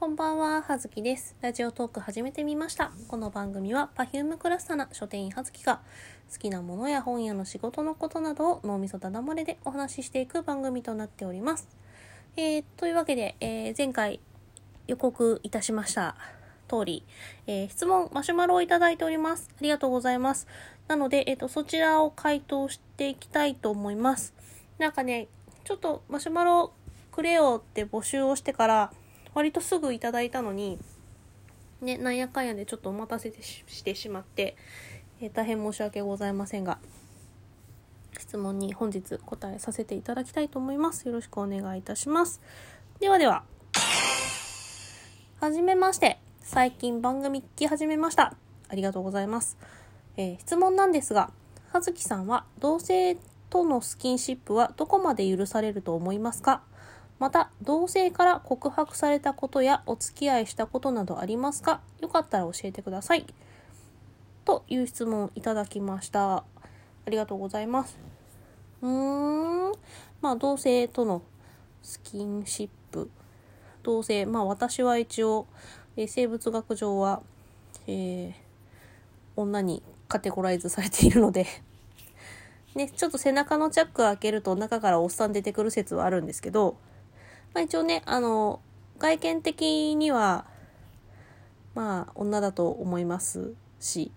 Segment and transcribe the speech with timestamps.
[0.00, 1.34] こんばんは、はずきです。
[1.40, 2.92] ラジオトーク始めてみました。
[3.08, 5.80] この番組は Perfume クラスタな書店員はずきが
[6.32, 11.66] 好きなものや本屋の仕事のことなどを脳みそだだ漏れでお話ししていく番組となっております。
[12.36, 14.20] えー、というわけで、えー前回
[14.86, 16.14] 予告いたしました
[16.68, 17.04] 通り、
[17.48, 19.50] えー質問、マシュマロをいただいております。
[19.52, 20.46] ありがとうございます。
[20.86, 24.32] なので、えっ、と、そちらを回答していきたいと思います。
[24.78, 25.26] なんかね、
[25.64, 26.72] ちょっとマシュマロ
[27.10, 28.92] くれよって募集をしてから、
[29.34, 30.78] 割とすぐいただいたのに、
[31.80, 34.56] ね、なんやかんやでちょっとお待たせしてしまって、
[35.20, 36.78] えー大変申し訳ございませんが、
[38.18, 41.06] 質問に本日答えさせていただきたいと思います。
[41.06, 42.40] よろしくお願いいたします。
[42.98, 43.44] ではでは、
[45.40, 46.18] はじめまして。
[46.40, 48.34] 最近番組聞き始めました。
[48.68, 49.56] ありがとうございます。
[50.16, 51.30] えー質問なんですが、
[51.72, 53.16] はずきさんは同性
[53.50, 56.62] とのスキンシップはどこまで許されると思いますか？
[57.18, 61.80] また、同性から告白されたことやお付き合いしたことなどありますか？
[62.00, 63.26] よかったら教えてください。
[64.44, 66.36] という質問をいただきました。
[66.36, 66.44] あ
[67.08, 67.98] りがとうございます。
[68.82, 69.72] うーん。
[70.20, 71.22] まあ、同性との
[71.82, 73.10] スキンシップ。
[73.82, 74.26] 同性。
[74.26, 75.46] まあ、私は一応、
[75.96, 77.22] え生物学上は、
[77.86, 78.48] えー
[79.36, 81.46] 女にカテゴライズされているので、
[82.74, 86.76] ね、ちょっと背中のチャック開けると中からおっさん出てくる説はあるんですけど、
[87.58, 88.60] まあ一応ね、あの、
[89.00, 90.46] 外見的には、
[91.74, 94.12] まあ女だと思いますし、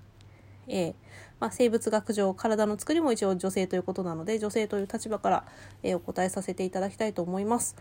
[0.67, 0.95] ええ
[1.39, 5.43] まあ、生物学上体の作りも一応女性ということなので女性という立場から、
[5.81, 7.75] えお答えさせていただきたいと思います。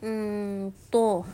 [0.00, 1.26] うーんと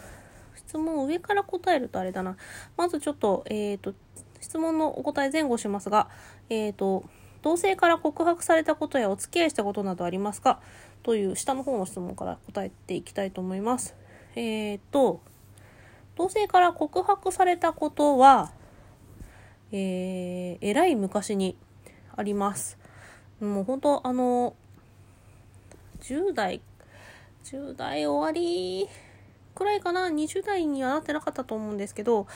[0.57, 2.37] 質問を上から答えるとあれだな
[2.77, 3.95] まずちょっと,、えー、と
[4.41, 6.09] 質問のお答え前後しますが、
[6.49, 7.05] えー、と
[7.47, 10.59] 同性から告白されたことやお付き合いしたことなどありますか？
[11.05, 13.95] という下の方の質問から答えていきたいと思います。
[14.35, 15.21] えー、と
[16.17, 18.51] 同性から告白されたことは、
[19.71, 21.57] えー、えらい昔に
[22.17, 22.79] あります。
[23.41, 24.57] もう本当あの、
[26.01, 26.61] 10代、
[27.45, 28.89] 10代終わり
[29.55, 32.27] くらいかな、20代にはなってなかったと思うんですけど、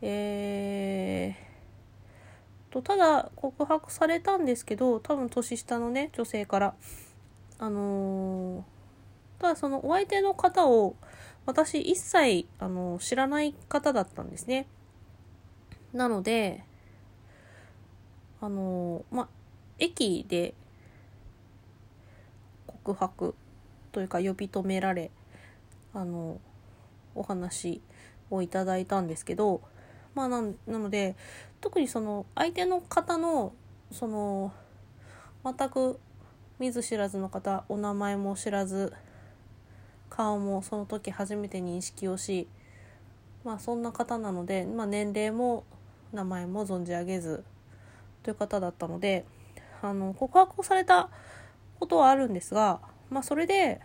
[0.00, 1.53] えー、
[2.74, 6.74] と、ただ告白されたんですけど、多分年下のね、女性から、
[7.58, 8.74] あのー
[9.38, 10.96] ただそのお相手の方を
[11.44, 14.66] 私一切あの知らない方だったんですね。
[15.92, 16.64] なので
[18.40, 19.28] あのま
[19.78, 20.54] 駅で
[22.66, 23.34] 告白
[23.92, 25.10] というか呼び止められ
[25.92, 26.40] あの
[27.14, 27.82] お話
[28.30, 29.60] をいただいたんですけど
[30.14, 31.16] まあななので
[31.60, 33.52] 特にその相手の方の
[33.90, 34.52] その
[35.44, 35.98] 全く
[36.58, 38.92] 見ず知らずの方お名前も知らず
[40.08, 42.48] 顔もその時初めて認識をし
[43.44, 45.64] まあそんな方なので、まあ、年齢も
[46.12, 47.44] 名前も存じ上げず
[48.22, 49.24] という方だったので
[49.82, 51.10] あの告白をされた
[51.78, 53.80] ことはあるんですが、まあ、それで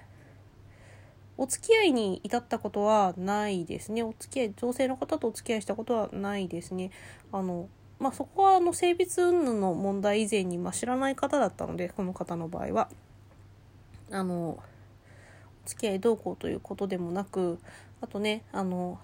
[1.42, 4.04] お付き合いに至ったことはないですね。
[4.04, 6.92] お付き合い女性の方とお付き合いしたことはないですね。
[7.32, 12.90] あのまあそこはあの性別云々の問題以前に、まあ、知らない方だったのでこの方の場合は。
[14.12, 14.60] あのお
[15.66, 17.60] 付き合いどうこうということでもなく
[18.02, 19.00] あとねあの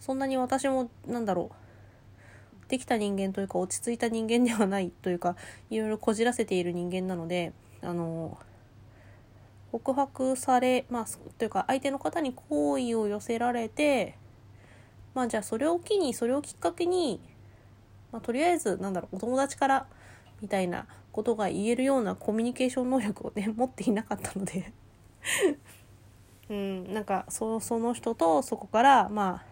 [0.00, 5.36] そんなに私もなんだろうできた人間というか落ち着いた人間ではないというか
[5.68, 7.52] いろいろこじらせている人間なので
[7.82, 8.38] あの
[9.78, 11.06] 告白されまあ
[11.38, 14.16] というか相手の方に好意を寄せられて
[15.14, 17.20] まあじゃあそれを機にそれをきっかけに、
[18.12, 19.86] まあ、とりあえずなんだろうお友達から
[20.40, 24.72] みたいなことが言えるようなコミュニケーション能力をね 持っていなかったので。
[26.50, 29.44] うんなんかそその人とそこからま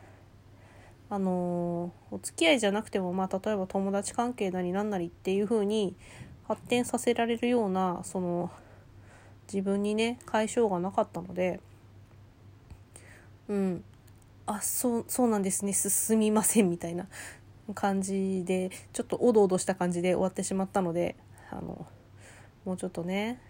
[1.10, 5.94] ああのーお付き合いじゃなくても、まあ、例えば友達関係なりなんなりっていう風に
[6.48, 8.50] 発展させられるようなその
[9.52, 11.60] 自分にね解消がなかったので
[13.48, 13.84] うん。
[14.46, 15.72] あそうそうなんですね。
[15.72, 17.06] 進みませんみたいな
[17.74, 21.16] 感じでちょっとおどおどした感じで終わってしまったので
[21.50, 21.86] あの
[22.64, 23.40] もうちょっとね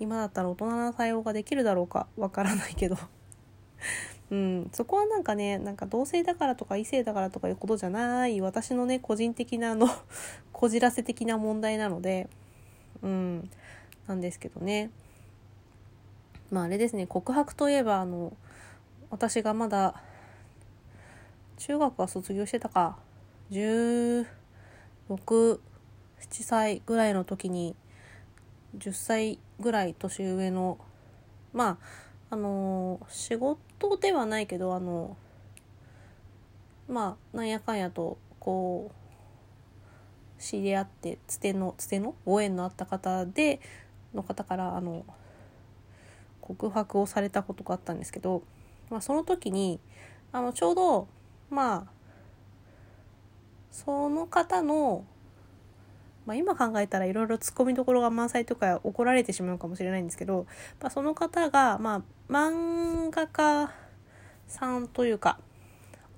[0.00, 2.96] 今だったら大人な対応ができるだろうかわからないけど。
[4.30, 9.88] うん、そこはなんかねなんか同性だからとか異性だからとかいうことじゃない私のね個人的なあの
[10.52, 12.28] こじらせ的な問題なので
[13.02, 13.50] うん。
[14.08, 14.90] なんですけどね。
[16.50, 17.06] まああれですね。
[17.06, 18.32] 告白といえばあの
[19.10, 20.02] 私がまだ
[21.58, 22.98] 中学は卒業してたか。
[23.50, 24.26] 16
[26.20, 27.76] 7歳ぐらいの時に
[28.76, 30.78] 10歳ぐらい年上の
[31.52, 31.78] ま
[32.30, 35.16] ああの仕事ではないけどあの
[36.88, 38.90] まあなんやかんやとこ
[40.38, 43.60] う知り合ってつてのつてのご縁のあった方で
[44.14, 45.04] の方からあの
[46.40, 48.42] 告白をされたことがあったんですけど、
[48.90, 49.80] まあ、その時に
[50.32, 51.08] あのちょうど
[51.50, 51.98] まあ
[53.70, 55.04] その方の、
[56.26, 60.46] まあ、今考えたらいろいろツッコミどころが満載とか怒られてしまうかもしれないんですけど、
[60.80, 62.02] まあ、その方が、まあ、
[62.32, 63.70] 漫画家
[64.46, 65.38] さんというか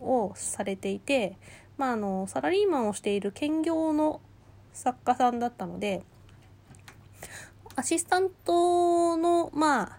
[0.00, 1.37] をされていて、
[1.76, 4.20] まあ、あのサラリーマンをしている兼業の
[4.72, 6.02] 作家さんだったので
[7.80, 9.98] アシスタントのまあ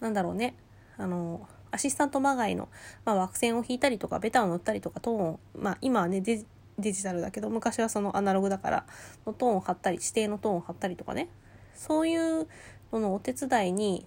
[0.00, 0.54] なんだろうね
[0.96, 2.70] あのアシスタントまがいの、
[3.04, 6.46] まあ、枠線を引いたりとかベタを塗ったりとかトーン、まあ、今はねデ
[6.92, 8.86] ジタルだけど昔はそのアナログだから
[9.26, 11.28] のトーンを貼ったり指定のトーンを貼ったりとかね
[11.74, 12.48] そういう
[12.90, 14.06] ののお手伝いに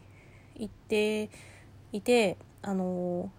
[0.56, 1.30] 行って
[1.91, 3.31] いてあの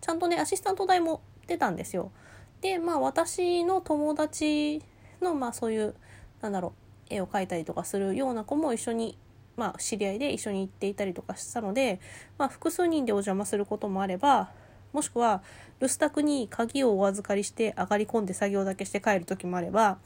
[0.00, 2.12] ちゃんとねアシスタント代も出たんですよ。
[2.60, 4.80] でまあ私の友達
[5.20, 5.96] のまあそういう
[6.40, 6.81] なんだろう
[7.14, 9.18] 絵を描いたりとかするような子も一緒に
[9.56, 12.00] まあ、知り合いで一緒に行っていたりとかしたので、
[12.38, 14.50] まあ、複数人でお邪魔することもあれば
[14.92, 15.42] もしくは
[15.80, 19.98] 留守宅に鍵をお預かりして上がり込んで作業だけして帰る時もあれば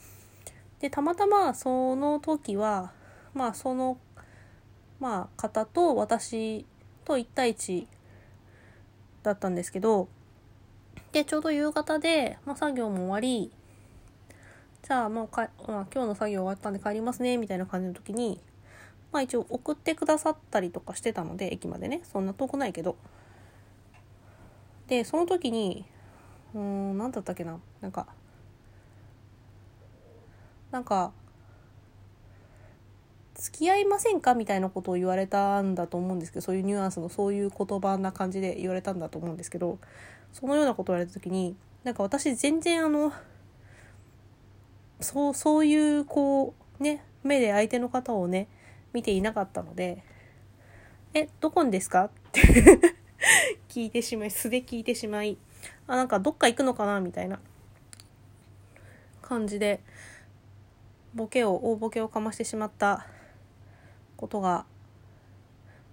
[0.80, 2.92] でたまたまその時は
[3.34, 3.98] まあその、
[5.00, 6.64] まあ、方と私
[7.04, 7.86] と1対1
[9.22, 10.08] だったんですけど
[11.12, 13.50] でちょうど夕方で、まあ、作業も終わり
[14.86, 18.40] じゃあもうか、まあ、今日の作業終わったんで帰りますねみたいな感じの時に
[19.16, 22.02] まあ一応送ってくださったりとかしてたので、駅までね。
[22.04, 22.96] そんな遠くないけど。
[24.88, 25.86] で、その時に、
[26.54, 27.58] うーん、何だったっけな。
[27.80, 28.06] なんか、
[30.70, 31.12] なんか、
[33.34, 39.78] 付き合いませんかみたいなことを言われたんだと思うんですけど、そういうニュアンスのそういう言葉な感じで言われたんだと思うんですけど、
[40.32, 43.14] そのようなことを言われた時に、なんか私全然あの、
[45.00, 48.48] そう、そういうこう、ね、目で相手の方をね、
[48.92, 50.02] 見ていなかったので、
[51.14, 52.04] え、どこにですか？
[52.06, 52.42] って
[53.68, 55.38] 聞いてしまい、素で聞いてしまい、
[55.86, 57.00] あ、なんかどっか行くのかな？
[57.00, 57.40] みたいな
[59.22, 59.80] 感じで、
[61.14, 63.06] ボケを、大ボケをかましてしまった
[64.16, 64.66] ことが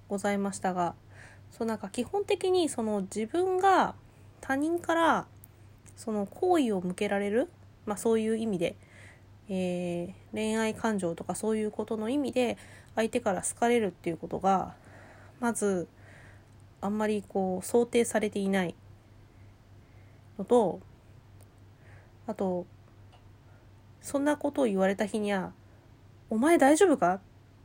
[0.09, 0.95] ございましたが、
[1.51, 3.95] そうなんか基本的にその自分が
[4.41, 5.27] 他人から
[5.95, 7.49] その好意を向けられる、
[7.85, 8.75] まあそういう意味で、
[9.49, 12.57] えー、恋愛感情とかそういうことの意味で
[12.95, 14.75] 相手から好かれるっていうことが
[15.39, 15.87] まず
[16.81, 18.75] あんまりこう想定されていない
[20.37, 20.79] のと
[22.27, 22.65] あと
[24.01, 25.53] そんなことを言われた日には
[26.29, 27.19] 「お前大丈夫か?」っ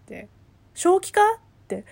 [0.06, 0.28] て
[0.74, 1.38] 「正気か?」っ
[1.68, 1.84] て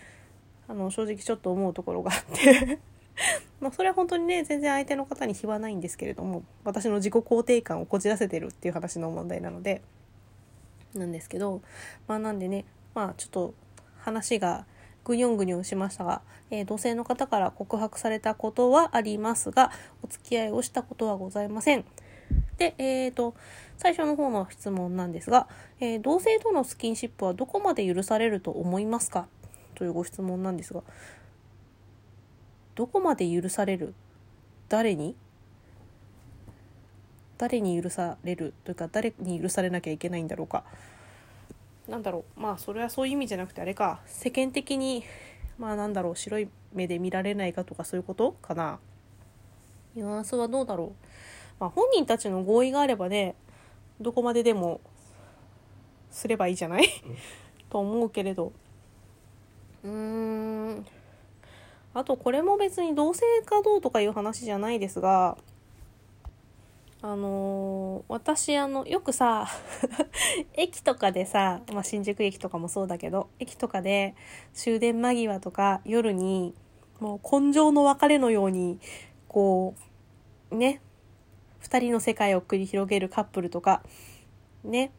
[0.69, 2.79] あの正直ちょっと思うところがあって
[3.61, 9.83] まあそれは本当にね全然相手の方に非はないんですけれども私の自己肯定感をこじらせてるっていう話の問題なので
[10.95, 11.63] なんですけど
[12.07, 12.65] まあなんでね
[12.95, 13.55] まあちょっと
[13.99, 14.67] 話が
[15.05, 19.71] ぐにょんぐにょんしましたが、えー、同性の方から告白されたことはありますが
[20.03, 21.85] お付き合いをしたことはございません。
[22.59, 23.35] で、えーと、
[23.77, 25.47] 最初の方の質問なんですが、
[25.79, 29.29] えー、同性とのスキンシップはどこまで許されると思いますか？
[29.77, 30.83] というご質問なんですが
[32.77, 33.95] どこまで許される？
[34.69, 35.17] 誰に？
[37.39, 38.55] 誰に許される？
[38.65, 40.63] というか誰に許されなきゃいけないんだろうか？
[41.89, 42.41] なんだろう。
[42.41, 44.01] まあそれはそういう意味じゃなくてあれか。
[44.07, 45.05] 世間的に
[45.59, 46.17] まあなんだろう。
[46.17, 48.79] 白い目で見られないかとかそういうことかな？
[49.95, 50.91] ニュアンスはどうだろう？
[51.59, 53.35] まあ本人たちの合意があればね
[54.01, 54.81] どこまででも
[56.11, 56.87] すればいいじゃない？
[57.71, 58.53] と思うけれど。
[59.85, 60.87] うーん
[61.97, 65.39] あとこれも別に同性かどうとかいう話じゃないですが、
[67.01, 69.49] あのー、私あの、よくさ、
[70.53, 74.15] 駅とかでさ、まあ、新宿駅とかもそうだけど、駅とかで
[74.53, 76.55] 終電間際とか夜に、
[77.01, 78.79] もう根性の別れのように、
[79.27, 79.75] こ
[80.51, 80.83] う、ね、
[81.61, 83.83] 二人の世界を繰り広げるカップルとか、
[84.65, 84.93] ね、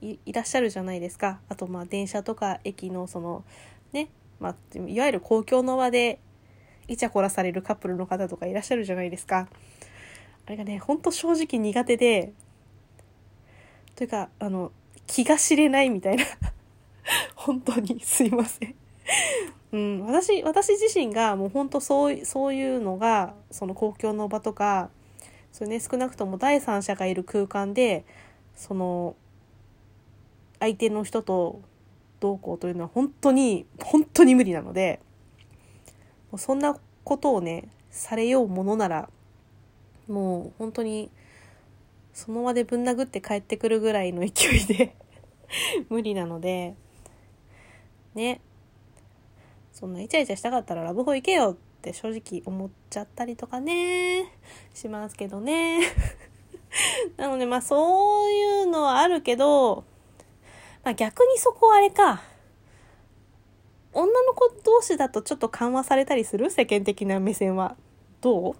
[0.00, 1.40] いらっしゃるじゃないですか。
[1.48, 3.42] あと、まあ、電車とか駅のその、
[3.92, 4.08] ね、
[4.42, 6.18] まあ、いわゆる公共の場で
[6.88, 9.48] イチャコラされるカップルの方とかいらっしゃるじゃないですか。
[10.46, 12.32] あれがね、ほんと正直苦手で、
[13.94, 14.72] というか、あの、
[15.06, 16.24] 気が知れないみたいな
[17.36, 18.74] 本当にすいません
[19.72, 24.90] うん、私、私自身がもう本当そう、そういうのが、その公共の場とか、
[25.52, 28.04] それね、少なくとも第三者がいる空間で、
[28.56, 29.14] その、
[30.58, 31.62] 相手の人と
[32.22, 35.00] どうこうというのは本当に、本当に無理なので、
[36.36, 39.10] そんなことをねされようものなら
[40.06, 41.10] もう本当に
[42.12, 44.94] その場でぶん殴って帰ってくるぐらいの勢いで
[45.90, 46.76] 無理なので
[48.14, 48.40] ね。
[49.72, 54.30] そんなイチャイチャしたかったらラブホ行けよって正直思っちゃったりとかね
[54.74, 55.80] しますけどね。
[57.16, 59.84] なのでまあそういうのはあるけど、
[60.84, 62.22] まあ、逆にそこあれか
[63.92, 66.50] 女の子同士だとちょっと緩和されたりする？
[66.50, 67.76] 世間的な目線は
[68.20, 68.54] どう？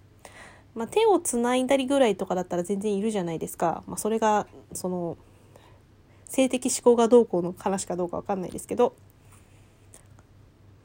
[0.74, 3.82] まあ、手をつないだりぐらいとかだったら全然いるじゃないですか。
[3.86, 5.18] まあ、それが、その、
[6.26, 8.94] 性的思考がどうこうの話かどうかわかんないですけど。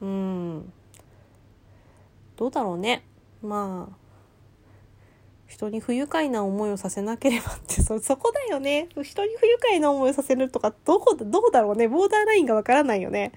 [0.02, 0.72] うん。
[2.36, 3.02] どうだろうね。
[3.42, 3.96] まあ、
[5.48, 8.88] 人に不愉快な思いをさせなければって そ、そこだよね。
[9.02, 11.88] 人に不愉快な思いをさせるとか、どこ、どうだろうね。
[11.88, 13.32] ボーダーラインがわからないよね。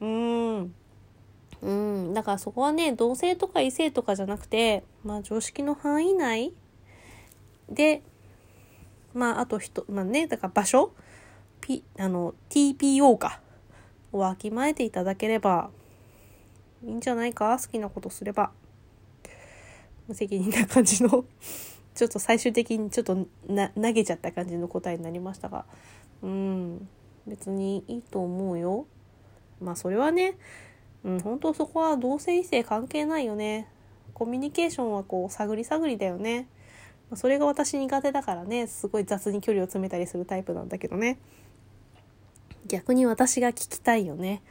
[0.00, 0.74] うーん。
[1.62, 6.52] うん、だからそこはね、同性とか異性とかじゃなくて、まあ常識の範囲内
[7.70, 8.02] で、
[9.14, 10.92] まああと人、まあね、だから場所、
[11.62, 13.40] P、あの、TPO か、
[14.12, 15.70] をわきまえていただければ
[16.84, 17.58] いいんじゃないか？
[17.58, 18.52] 好きなことすれば。
[20.08, 21.24] 無責任な感じの
[21.94, 25.64] ちょっと最終的にちょっとな投げちゃった感じの答えになりましたが、
[26.22, 26.88] うん、
[27.26, 28.86] 別にいいと思うよ。
[29.60, 30.36] まあそれはね、
[31.04, 33.68] うん、本当そこは同性異性関係ないよね。
[34.12, 36.48] コミュニケーションはこう探り探りだよね。
[37.14, 41.18] それが私苦手だからね、すごい雑に距離を詰めたりするタイプなんだけどね。
[42.66, 44.42] 逆に私が聞きたいよね。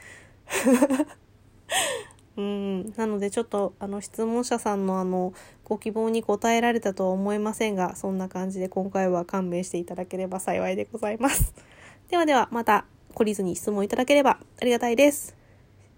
[2.36, 11.54] うん、なのでちょっとあの質問者さんのあのご希望に応えられたとは思いませんが、そんな感じで今回は勘弁していただければ幸いでございます。
[12.10, 15.36] ではではまた懲りずに質問いただければありがたいです。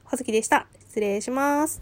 [0.04, 0.68] はずきでした。
[0.88, 1.82] 失礼します。